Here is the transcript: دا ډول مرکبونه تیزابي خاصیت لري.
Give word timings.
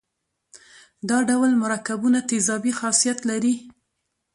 دا 1.09 1.17
ډول 1.29 1.51
مرکبونه 1.63 2.19
تیزابي 2.31 2.71
خاصیت 2.79 3.19
لري. 3.29 3.55